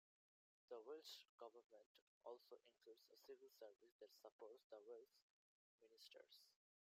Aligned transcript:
The 0.71 0.79
Welsh 0.79 1.27
Government 1.37 1.85
also 2.25 2.57
includes 2.65 3.05
a 3.13 3.17
civil 3.21 3.51
service 3.61 3.93
that 4.01 4.09
supports 4.17 4.65
the 4.73 4.81
Welsh 4.81 5.29
ministers. 5.79 6.41